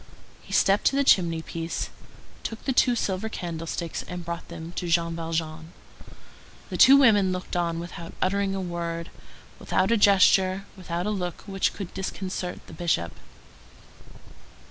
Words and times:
He 0.41 0.51
stepped 0.51 0.85
to 0.85 0.95
the 0.95 1.03
chimney 1.03 1.43
piece, 1.43 1.91
took 2.41 2.65
the 2.65 2.73
two 2.73 2.95
silver 2.95 3.29
candlesticks, 3.29 4.01
and 4.07 4.25
brought 4.25 4.47
them 4.47 4.71
to 4.77 4.87
Jean 4.87 5.15
Valjean. 5.15 5.73
The 6.71 6.77
two 6.77 6.97
women 6.97 7.31
looked 7.31 7.55
on 7.55 7.79
without 7.79 8.13
uttering 8.19 8.55
a 8.55 8.61
word, 8.61 9.11
without 9.59 9.91
a 9.91 9.97
gesture, 9.97 10.65
without 10.75 11.05
a 11.05 11.11
look 11.11 11.41
which 11.43 11.73
could 11.75 11.93
disconcert 11.93 12.65
the 12.65 12.73
Bishop. 12.73 13.13